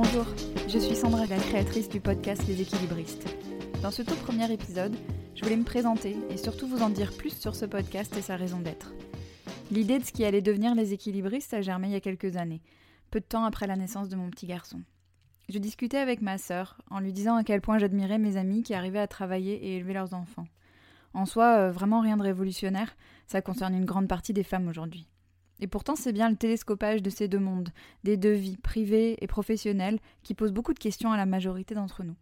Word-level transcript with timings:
Bonjour, 0.00 0.26
je 0.68 0.78
suis 0.78 0.94
Sandra, 0.94 1.26
la 1.26 1.38
créatrice 1.38 1.88
du 1.88 2.00
podcast 2.00 2.46
Les 2.46 2.62
Équilibristes. 2.62 3.34
Dans 3.82 3.90
ce 3.90 4.02
tout 4.02 4.14
premier 4.14 4.48
épisode, 4.52 4.94
je 5.34 5.42
voulais 5.42 5.56
me 5.56 5.64
présenter 5.64 6.16
et 6.30 6.36
surtout 6.36 6.68
vous 6.68 6.82
en 6.82 6.88
dire 6.88 7.10
plus 7.16 7.36
sur 7.36 7.56
ce 7.56 7.64
podcast 7.64 8.16
et 8.16 8.22
sa 8.22 8.36
raison 8.36 8.60
d'être. 8.60 8.92
L'idée 9.72 9.98
de 9.98 10.04
ce 10.04 10.12
qui 10.12 10.24
allait 10.24 10.40
devenir 10.40 10.76
Les 10.76 10.92
Équilibristes 10.92 11.52
a 11.52 11.62
germé 11.62 11.88
il 11.88 11.94
y 11.94 11.96
a 11.96 12.00
quelques 12.00 12.36
années, 12.36 12.62
peu 13.10 13.18
de 13.18 13.24
temps 13.24 13.42
après 13.42 13.66
la 13.66 13.74
naissance 13.74 14.08
de 14.08 14.14
mon 14.14 14.30
petit 14.30 14.46
garçon. 14.46 14.82
Je 15.48 15.58
discutais 15.58 15.98
avec 15.98 16.22
ma 16.22 16.38
sœur 16.38 16.78
en 16.90 17.00
lui 17.00 17.12
disant 17.12 17.34
à 17.34 17.42
quel 17.42 17.60
point 17.60 17.78
j'admirais 17.78 18.18
mes 18.18 18.36
amis 18.36 18.62
qui 18.62 18.74
arrivaient 18.74 19.00
à 19.00 19.08
travailler 19.08 19.54
et 19.54 19.78
élever 19.78 19.94
leurs 19.94 20.14
enfants. 20.14 20.46
En 21.12 21.26
soi, 21.26 21.56
euh, 21.56 21.72
vraiment 21.72 22.02
rien 22.02 22.16
de 22.16 22.22
révolutionnaire, 22.22 22.96
ça 23.26 23.42
concerne 23.42 23.74
une 23.74 23.84
grande 23.84 24.06
partie 24.06 24.32
des 24.32 24.44
femmes 24.44 24.68
aujourd'hui. 24.68 25.08
Et 25.60 25.66
pourtant, 25.66 25.96
c'est 25.96 26.12
bien 26.12 26.30
le 26.30 26.36
télescopage 26.36 27.02
de 27.02 27.10
ces 27.10 27.28
deux 27.28 27.38
mondes, 27.38 27.70
des 28.04 28.16
deux 28.16 28.32
vies, 28.32 28.56
privées 28.56 29.16
et 29.20 29.26
professionnelles, 29.26 29.98
qui 30.22 30.34
pose 30.34 30.52
beaucoup 30.52 30.74
de 30.74 30.78
questions 30.78 31.12
à 31.12 31.16
la 31.16 31.26
majorité 31.26 31.74
d'entre 31.74 32.04
nous. 32.04 32.16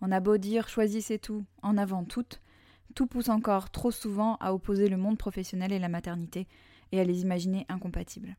On 0.00 0.12
a 0.12 0.20
beau 0.20 0.36
dire 0.36 0.68
choisissez 0.68 1.18
tout, 1.18 1.44
en 1.62 1.78
avant 1.78 2.04
toutes, 2.04 2.40
tout 2.94 3.06
pousse 3.06 3.28
encore 3.28 3.70
trop 3.70 3.90
souvent 3.90 4.36
à 4.40 4.52
opposer 4.52 4.88
le 4.88 4.96
monde 4.96 5.16
professionnel 5.16 5.72
et 5.72 5.78
la 5.78 5.88
maternité, 5.88 6.46
et 6.92 7.00
à 7.00 7.04
les 7.04 7.22
imaginer 7.22 7.64
incompatibles. 7.68 8.36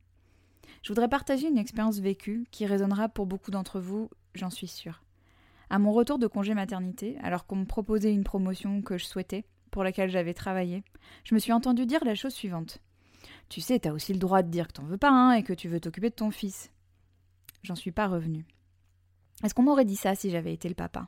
Je 0.83 0.89
voudrais 0.89 1.09
partager 1.09 1.47
une 1.47 1.57
expérience 1.57 1.99
vécue 1.99 2.45
qui 2.51 2.65
résonnera 2.65 3.09
pour 3.09 3.25
beaucoup 3.25 3.51
d'entre 3.51 3.79
vous, 3.79 4.09
j'en 4.35 4.49
suis 4.49 4.67
sûre. 4.67 5.01
À 5.69 5.79
mon 5.79 5.91
retour 5.91 6.19
de 6.19 6.27
congé 6.27 6.53
maternité, 6.53 7.17
alors 7.23 7.47
qu'on 7.47 7.55
me 7.55 7.65
proposait 7.65 8.13
une 8.13 8.23
promotion 8.23 8.81
que 8.81 8.97
je 8.97 9.05
souhaitais, 9.05 9.45
pour 9.71 9.83
laquelle 9.83 10.11
j'avais 10.11 10.35
travaillé, 10.35 10.83
je 11.23 11.33
me 11.33 11.39
suis 11.39 11.51
entendu 11.51 11.87
dire 11.87 12.05
la 12.05 12.13
chose 12.13 12.33
suivante. 12.33 12.79
Tu 13.53 13.61
sais, 13.61 13.77
t'as 13.77 13.91
aussi 13.91 14.13
le 14.13 14.19
droit 14.19 14.41
de 14.41 14.49
dire 14.49 14.67
que 14.67 14.73
t'en 14.73 14.83
veux 14.83 14.97
pas 14.97 15.11
hein, 15.11 15.33
et 15.33 15.43
que 15.43 15.53
tu 15.53 15.67
veux 15.67 15.79
t'occuper 15.79 16.09
de 16.09 16.15
ton 16.15 16.31
fils. 16.31 16.71
J'en 17.61 17.75
suis 17.75 17.91
pas 17.91 18.07
revenue. 18.07 18.47
Est-ce 19.43 19.53
qu'on 19.53 19.61
m'aurait 19.61 19.85
dit 19.85 19.95
ça 19.95 20.15
si 20.15 20.31
j'avais 20.31 20.53
été 20.53 20.67
le 20.67 20.73
papa? 20.73 21.05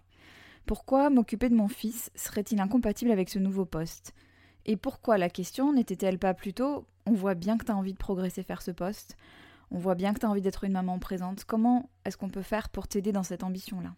Pourquoi 0.68 1.10
m'occuper 1.10 1.50
de 1.50 1.56
mon 1.56 1.68
fils 1.68 2.12
serait-il 2.14 2.62
incompatible 2.62 3.10
avec 3.10 3.32
ce 3.32 3.40
nouveau 3.40 3.66
poste? 3.66 4.14
Et 4.68 4.78
pourquoi 4.78 5.18
la 5.18 5.32
question 5.32 5.74
n'était-elle 5.74 6.20
pas 6.20 6.36
plutôt 6.36 6.86
on 7.08 7.14
voit 7.14 7.34
bien 7.34 7.58
que 7.58 7.66
t'as 7.66 7.74
envie 7.74 7.94
de 7.94 7.98
progresser 7.98 8.44
faire 8.44 8.62
ce 8.62 8.70
poste, 8.70 9.18
on 9.72 9.80
voit 9.80 9.96
bien 9.96 10.14
que 10.14 10.20
t'as 10.20 10.28
envie 10.28 10.42
d'être 10.42 10.66
une 10.66 10.74
maman 10.74 11.00
présente, 11.00 11.46
comment 11.46 11.90
est-ce 12.06 12.16
qu'on 12.16 12.30
peut 12.30 12.44
faire 12.44 12.70
pour 12.70 12.88
t'aider 12.88 13.12
dans 13.12 13.24
cette 13.24 13.44
ambition-là? 13.44 13.96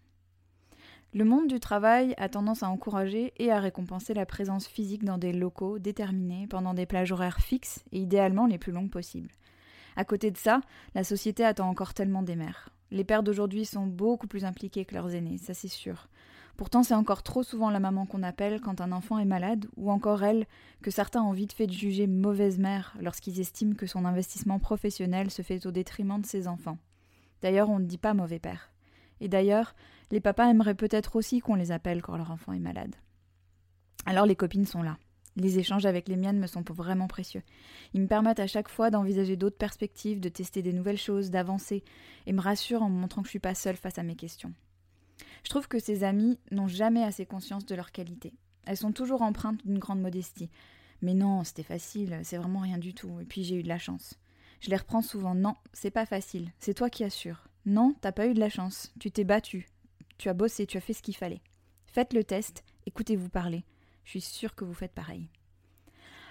Le 1.14 1.24
monde 1.24 1.48
du 1.48 1.58
travail 1.58 2.14
a 2.18 2.28
tendance 2.28 2.62
à 2.62 2.68
encourager 2.68 3.32
et 3.38 3.50
à 3.50 3.60
récompenser 3.60 4.12
la 4.12 4.26
présence 4.26 4.66
physique 4.66 5.04
dans 5.04 5.16
des 5.16 5.32
locaux 5.32 5.78
déterminés 5.78 6.46
pendant 6.46 6.74
des 6.74 6.84
plages 6.84 7.12
horaires 7.12 7.40
fixes 7.40 7.82
et 7.92 8.00
idéalement 8.00 8.46
les 8.46 8.58
plus 8.58 8.72
longues 8.72 8.90
possibles. 8.90 9.30
À 9.96 10.04
côté 10.04 10.30
de 10.30 10.36
ça, 10.36 10.60
la 10.94 11.04
société 11.04 11.44
attend 11.44 11.68
encore 11.68 11.94
tellement 11.94 12.22
des 12.22 12.36
mères. 12.36 12.70
Les 12.90 13.04
pères 13.04 13.22
d'aujourd'hui 13.22 13.64
sont 13.64 13.86
beaucoup 13.86 14.26
plus 14.26 14.44
impliqués 14.44 14.84
que 14.84 14.94
leurs 14.94 15.14
aînés, 15.14 15.38
ça 15.38 15.54
c'est 15.54 15.68
sûr. 15.68 16.08
Pourtant, 16.58 16.82
c'est 16.82 16.94
encore 16.94 17.22
trop 17.22 17.42
souvent 17.42 17.70
la 17.70 17.80
maman 17.80 18.04
qu'on 18.04 18.22
appelle 18.22 18.60
quand 18.60 18.80
un 18.80 18.92
enfant 18.92 19.18
est 19.18 19.24
malade, 19.24 19.66
ou 19.76 19.90
encore 19.90 20.24
elle, 20.24 20.46
que 20.82 20.90
certains 20.90 21.22
ont 21.22 21.32
vite 21.32 21.52
fait 21.52 21.66
de 21.66 21.72
juger 21.72 22.06
mauvaise 22.06 22.58
mère 22.58 22.94
lorsqu'ils 23.00 23.40
estiment 23.40 23.74
que 23.74 23.86
son 23.86 24.04
investissement 24.04 24.58
professionnel 24.58 25.30
se 25.30 25.42
fait 25.42 25.64
au 25.66 25.70
détriment 25.70 26.20
de 26.20 26.26
ses 26.26 26.48
enfants. 26.48 26.78
D'ailleurs, 27.42 27.70
on 27.70 27.78
ne 27.78 27.84
dit 27.84 27.98
pas 27.98 28.12
mauvais 28.12 28.40
père. 28.40 28.72
Et 29.20 29.28
d'ailleurs, 29.28 29.74
les 30.10 30.20
papas 30.20 30.50
aimeraient 30.50 30.74
peut-être 30.74 31.16
aussi 31.16 31.40
qu'on 31.40 31.54
les 31.54 31.72
appelle 31.72 32.02
quand 32.02 32.16
leur 32.16 32.30
enfant 32.30 32.52
est 32.52 32.60
malade. 32.60 32.94
Alors 34.06 34.26
les 34.26 34.36
copines 34.36 34.66
sont 34.66 34.82
là. 34.82 34.96
Les 35.36 35.58
échanges 35.58 35.86
avec 35.86 36.08
les 36.08 36.16
miennes 36.16 36.40
me 36.40 36.46
sont 36.46 36.64
vraiment 36.68 37.06
précieux. 37.06 37.42
Ils 37.94 38.00
me 38.00 38.08
permettent 38.08 38.40
à 38.40 38.46
chaque 38.46 38.68
fois 38.68 38.90
d'envisager 38.90 39.36
d'autres 39.36 39.56
perspectives, 39.56 40.20
de 40.20 40.28
tester 40.28 40.62
des 40.62 40.72
nouvelles 40.72 40.98
choses, 40.98 41.30
d'avancer, 41.30 41.84
et 42.26 42.32
me 42.32 42.40
rassurent 42.40 42.82
en 42.82 42.90
me 42.90 42.98
montrant 42.98 43.22
que 43.22 43.28
je 43.28 43.32
suis 43.32 43.38
pas 43.38 43.54
seule 43.54 43.76
face 43.76 43.98
à 43.98 44.02
mes 44.02 44.16
questions. 44.16 44.52
Je 45.44 45.50
trouve 45.50 45.68
que 45.68 45.78
ces 45.78 46.02
amies 46.02 46.40
n'ont 46.50 46.66
jamais 46.66 47.04
assez 47.04 47.24
conscience 47.24 47.66
de 47.66 47.74
leur 47.74 47.92
qualité. 47.92 48.32
Elles 48.66 48.76
sont 48.76 48.92
toujours 48.92 49.22
empreintes 49.22 49.64
d'une 49.64 49.78
grande 49.78 50.00
modestie. 50.00 50.50
Mais 51.02 51.14
non, 51.14 51.44
c'était 51.44 51.62
facile, 51.62 52.18
c'est 52.24 52.38
vraiment 52.38 52.60
rien 52.60 52.78
du 52.78 52.92
tout, 52.92 53.20
et 53.20 53.24
puis 53.24 53.44
j'ai 53.44 53.56
eu 53.56 53.62
de 53.62 53.68
la 53.68 53.78
chance. 53.78 54.14
Je 54.60 54.70
les 54.70 54.76
reprends 54.76 55.02
souvent. 55.02 55.34
Non, 55.36 55.54
c'est 55.72 55.92
pas 55.92 56.06
facile, 56.06 56.50
c'est 56.58 56.74
toi 56.74 56.90
qui 56.90 57.04
assures. 57.04 57.46
Non, 57.68 57.94
t'as 58.00 58.12
pas 58.12 58.26
eu 58.26 58.32
de 58.32 58.40
la 58.40 58.48
chance, 58.48 58.94
tu 58.98 59.10
t'es 59.10 59.24
battu, 59.24 59.68
tu 60.16 60.30
as 60.30 60.32
bossé, 60.32 60.64
tu 60.66 60.78
as 60.78 60.80
fait 60.80 60.94
ce 60.94 61.02
qu'il 61.02 61.14
fallait. 61.14 61.42
Faites 61.84 62.14
le 62.14 62.24
test, 62.24 62.64
écoutez-vous 62.86 63.28
parler. 63.28 63.62
Je 64.04 64.12
suis 64.12 64.22
sûre 64.22 64.54
que 64.54 64.64
vous 64.64 64.72
faites 64.72 64.94
pareil. 64.94 65.28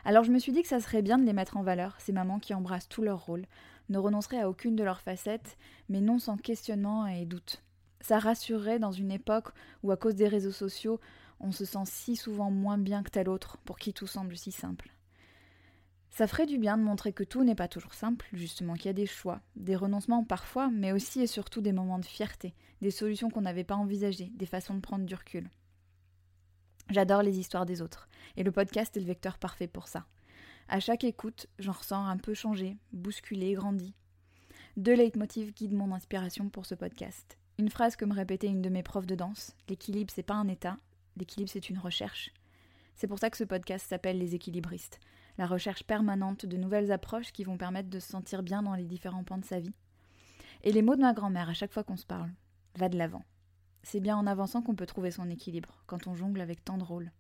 Alors 0.03 0.23
je 0.23 0.31
me 0.31 0.39
suis 0.39 0.51
dit 0.51 0.63
que 0.63 0.67
ça 0.67 0.79
serait 0.79 1.03
bien 1.03 1.19
de 1.19 1.25
les 1.25 1.33
mettre 1.33 1.55
en 1.55 1.61
valeur, 1.61 1.95
ces 1.99 2.11
mamans 2.11 2.39
qui 2.39 2.55
embrassent 2.55 2.89
tout 2.89 3.03
leur 3.03 3.23
rôle, 3.23 3.45
ne 3.89 3.99
renonceraient 3.99 4.41
à 4.41 4.49
aucune 4.49 4.75
de 4.75 4.83
leurs 4.83 5.01
facettes, 5.01 5.59
mais 5.89 6.01
non 6.01 6.17
sans 6.17 6.37
questionnement 6.37 7.05
et 7.05 7.27
doute. 7.27 7.61
Ça 8.01 8.17
rassurerait 8.17 8.79
dans 8.79 8.91
une 8.91 9.11
époque 9.11 9.49
où, 9.83 9.91
à 9.91 9.95
cause 9.95 10.15
des 10.15 10.27
réseaux 10.27 10.51
sociaux, 10.51 10.99
on 11.39 11.51
se 11.51 11.65
sent 11.65 11.85
si 11.85 12.15
souvent 12.15 12.49
moins 12.49 12.79
bien 12.79 13.03
que 13.03 13.11
tel 13.11 13.29
autre, 13.29 13.59
pour 13.59 13.77
qui 13.77 13.93
tout 13.93 14.07
semble 14.07 14.35
si 14.35 14.51
simple. 14.51 14.89
Ça 16.17 16.25
ferait 16.25 16.47
du 16.47 16.57
bien 16.57 16.79
de 16.79 16.83
montrer 16.83 17.13
que 17.13 17.23
tout 17.23 17.43
n'est 17.43 17.53
pas 17.53 17.67
toujours 17.67 17.93
simple, 17.93 18.27
justement, 18.33 18.73
qu'il 18.73 18.87
y 18.87 18.89
a 18.89 18.93
des 18.93 19.05
choix, 19.05 19.39
des 19.55 19.75
renoncements 19.75 20.23
parfois, 20.23 20.71
mais 20.73 20.91
aussi 20.91 21.21
et 21.21 21.27
surtout 21.27 21.61
des 21.61 21.73
moments 21.73 21.99
de 21.99 22.05
fierté, 22.05 22.55
des 22.81 22.89
solutions 22.89 23.29
qu'on 23.29 23.41
n'avait 23.41 23.63
pas 23.63 23.75
envisagées, 23.75 24.31
des 24.33 24.47
façons 24.47 24.73
de 24.73 24.79
prendre 24.79 25.05
du 25.05 25.13
recul. 25.13 25.47
J'adore 26.89 27.21
les 27.21 27.37
histoires 27.37 27.67
des 27.67 27.83
autres, 27.83 28.09
et 28.35 28.41
le 28.41 28.51
podcast 28.51 28.97
est 28.97 28.99
le 28.99 29.05
vecteur 29.05 29.37
parfait 29.37 29.67
pour 29.67 29.87
ça. 29.87 30.07
À 30.69 30.79
chaque 30.79 31.03
écoute, 31.03 31.45
j'en 31.59 31.73
ressens 31.73 32.07
un 32.07 32.17
peu 32.17 32.33
changé, 32.33 32.77
bousculé, 32.93 33.53
grandi. 33.53 33.93
Deux 34.75 34.95
leitmotivs 34.95 35.53
guident 35.53 35.77
mon 35.77 35.93
inspiration 35.93 36.49
pour 36.49 36.65
ce 36.65 36.73
podcast. 36.73 37.37
Une 37.59 37.69
phrase 37.69 37.95
que 37.95 38.05
me 38.05 38.15
répétait 38.15 38.47
une 38.47 38.63
de 38.63 38.69
mes 38.69 38.81
profs 38.81 39.05
de 39.05 39.13
danse 39.13 39.55
l'équilibre, 39.69 40.11
c'est 40.11 40.23
pas 40.23 40.33
un 40.33 40.47
état, 40.47 40.79
l'équilibre, 41.15 41.51
c'est 41.51 41.69
une 41.69 41.77
recherche. 41.77 42.31
C'est 42.97 43.07
pour 43.07 43.19
ça 43.19 43.29
que 43.29 43.37
ce 43.37 43.45
podcast 43.45 43.87
s'appelle 43.87 44.17
Les 44.17 44.35
équilibristes 44.35 44.99
la 45.37 45.45
recherche 45.45 45.83
permanente 45.83 46.45
de 46.45 46.57
nouvelles 46.57 46.91
approches 46.91 47.31
qui 47.31 47.43
vont 47.43 47.57
permettre 47.57 47.89
de 47.89 47.99
se 47.99 48.09
sentir 48.09 48.43
bien 48.43 48.63
dans 48.63 48.73
les 48.73 48.85
différents 48.85 49.23
pans 49.23 49.37
de 49.37 49.45
sa 49.45 49.59
vie. 49.59 49.73
Et 50.63 50.71
les 50.71 50.81
mots 50.81 50.95
de 50.95 51.01
ma 51.01 51.13
grand-mère 51.13 51.49
à 51.49 51.53
chaque 51.53 51.71
fois 51.71 51.83
qu'on 51.83 51.97
se 51.97 52.05
parle, 52.05 52.31
va 52.75 52.89
de 52.89 52.97
l'avant. 52.97 53.23
C'est 53.83 53.99
bien 53.99 54.17
en 54.17 54.25
avançant 54.25 54.61
qu'on 54.61 54.75
peut 54.75 54.87
trouver 54.87 55.11
son 55.11 55.29
équilibre, 55.29 55.83
quand 55.85 56.07
on 56.07 56.15
jongle 56.15 56.41
avec 56.41 56.65
tant 56.65 56.77
de 56.77 56.83
rôles. 56.83 57.11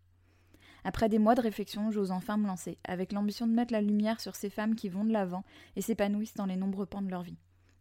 Après 0.83 1.09
des 1.09 1.19
mois 1.19 1.35
de 1.35 1.41
réflexion, 1.41 1.91
j'ose 1.91 2.11
enfin 2.11 2.37
me 2.37 2.47
lancer, 2.47 2.77
avec 2.83 3.11
l'ambition 3.11 3.45
de 3.45 3.53
mettre 3.53 3.73
la 3.73 3.81
lumière 3.81 4.19
sur 4.19 4.35
ces 4.35 4.49
femmes 4.49 4.75
qui 4.75 4.89
vont 4.89 5.05
de 5.05 5.13
l'avant 5.13 5.43
et 5.75 5.81
s'épanouissent 5.81 6.33
dans 6.33 6.45
les 6.45 6.55
nombreux 6.55 6.85
pans 6.85 7.01
de 7.01 7.11
leur 7.11 7.21
vie. 7.21 7.37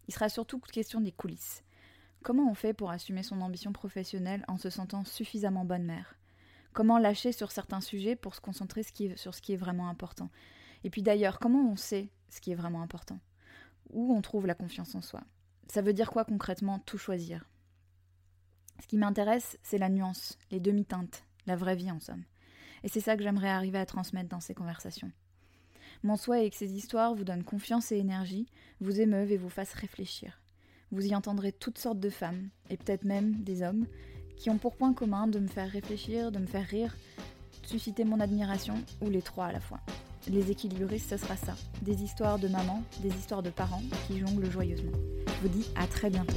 Il 0.09 0.15
sera 0.15 0.29
surtout 0.29 0.59
question 0.59 1.01
des 1.01 1.13
coulisses. 1.13 1.65
Comment 2.23 2.51
on 2.51 2.55
fait 2.55 2.75
pour 2.75 2.91
assumer 2.91 3.23
son 3.23 3.41
ambition 3.41 3.73
professionnelle 3.73 4.45
en 4.49 4.59
se 4.59 4.71
sentant 4.71 5.05
suffisamment 5.05 5.65
bonne 5.65 5.85
mère? 5.85 6.17
Comment 6.77 6.99
lâcher 6.99 7.33
sur 7.33 7.53
certains 7.53 7.81
sujets 7.81 8.17
pour 8.17 8.35
se 8.35 8.43
concentrer 8.43 8.83
sur 8.83 9.35
ce 9.35 9.41
qui 9.41 9.55
est 9.55 9.57
vraiment 9.57 9.89
important 9.89 10.29
Et 10.85 10.91
puis 10.91 11.03
d'ailleurs, 11.03 11.39
comment 11.39 11.73
on 11.73 11.75
sait 11.75 12.11
ce 12.29 12.39
qui 12.39 12.53
est 12.53 12.55
vraiment 12.55 12.83
important? 12.83 13.19
Où 13.95 14.15
on 14.15 14.21
trouve 14.21 14.47
la 14.47 14.55
confiance 14.55 14.95
en 14.95 15.01
soi? 15.01 15.23
Ça 15.69 15.81
veut 15.81 15.95
dire 15.95 16.11
quoi 16.11 16.27
concrètement 16.27 16.79
tout 16.81 16.99
choisir? 16.99 17.49
Ce 18.83 18.87
qui 18.87 18.99
m'intéresse, 18.99 19.59
c'est 19.63 19.79
la 19.79 19.89
nuance, 19.89 20.37
les 20.51 20.61
demi-teintes, 20.61 21.25
la 21.47 21.57
vraie 21.57 21.77
vie 21.77 21.91
en 21.91 21.99
somme. 21.99 22.25
Et 22.85 22.89
c'est 22.89 23.01
ça 23.01 23.17
que 23.17 23.23
j'aimerais 23.23 23.49
arriver 23.49 23.79
à 23.79 23.87
transmettre 23.87 24.29
dans 24.29 24.41
ces 24.41 24.53
conversations. 24.53 25.11
Mon 26.03 26.17
souhait 26.17 26.45
est 26.45 26.51
que 26.51 26.57
ces 26.57 26.75
histoires 26.75 27.15
vous 27.15 27.25
donnent 27.25 27.43
confiance 27.43 27.91
et 27.91 27.97
énergie, 27.97 28.51
vous 28.83 29.01
émeuvent 29.01 29.33
et 29.33 29.39
vous 29.39 29.49
fassent 29.49 29.73
réfléchir. 29.73 30.43
Vous 30.91 31.07
y 31.07 31.15
entendrez 31.15 31.53
toutes 31.53 31.79
sortes 31.79 32.01
de 32.01 32.11
femmes, 32.11 32.51
et 32.69 32.77
peut-être 32.77 33.05
même 33.05 33.43
des 33.45 33.63
hommes, 33.63 33.87
qui 34.37 34.51
ont 34.51 34.59
pour 34.59 34.77
point 34.77 34.93
commun 34.93 35.27
de 35.27 35.39
me 35.39 35.49
faire 35.49 35.71
réfléchir, 35.71 36.31
de 36.31 36.39
me 36.39 36.47
faire 36.47 36.67
rire, 36.67 36.95
de 37.63 37.69
susciter 37.69 38.05
mon 38.05 38.21
admiration, 38.21 38.75
ou 39.01 39.11
les 39.11 39.23
trois 39.23 39.47
à 39.47 39.53
la 39.53 39.61
fois. 39.61 39.81
Les 40.29 40.51
équilibristes, 40.51 41.11
ce 41.11 41.17
sera 41.17 41.37
ça. 41.37 41.55
Des 41.83 42.03
histoires 42.03 42.39
de 42.39 42.49
maman, 42.49 42.83
des 43.01 43.11
histoires 43.11 43.43
de 43.43 43.51
parents 43.51 43.83
qui 44.07 44.19
jonglent 44.19 44.51
joyeusement. 44.51 44.93
Je 45.27 45.49
vous 45.49 45.55
dis 45.55 45.67
à 45.77 45.87
très 45.87 46.11
bientôt. 46.11 46.37